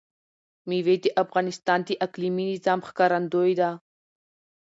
[0.67, 3.69] مېوې د افغانستان د اقلیمي نظام ښکارندوی ده.